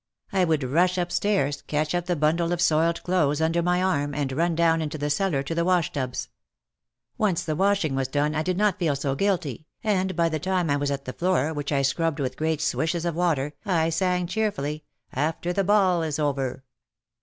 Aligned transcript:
I 0.33 0.45
would 0.45 0.63
rush 0.63 0.97
upstairs, 0.97 1.61
catch 1.61 1.93
up 1.93 2.07
the 2.07 2.15
bundle 2.15 2.51
of 2.51 2.59
soiled 2.59 3.03
clothes 3.03 3.39
under 3.39 3.61
my 3.61 3.83
arm 3.83 4.15
and 4.15 4.31
run 4.31 4.55
down 4.55 4.81
into 4.81 4.97
the 4.97 5.11
cellar 5.11 5.43
to 5.43 5.53
the 5.53 5.63
wash 5.63 5.91
tubs. 5.91 6.27
Once 7.19 7.43
the 7.43 7.55
washing 7.55 7.93
was 7.93 8.07
done 8.07 8.33
I 8.33 8.41
did 8.41 8.57
not 8.57 8.79
feel 8.79 8.95
so 8.95 9.13
guilty, 9.13 9.67
and 9.83 10.15
by 10.15 10.27
the 10.27 10.39
time 10.39 10.71
I 10.71 10.75
was 10.75 10.89
at 10.89 11.05
the 11.05 11.13
floor, 11.13 11.53
which 11.53 11.71
I 11.71 11.83
scrubbed 11.83 12.19
with 12.19 12.35
great 12.35 12.61
swishes 12.61 13.05
of 13.05 13.13
water, 13.13 13.53
I 13.63 13.89
sang 13.91 14.25
cheerfully, 14.25 14.83
"After 15.13 15.53
the 15.53 15.63
Ball 15.63 16.01
is 16.01 16.17
Over." 16.17 16.63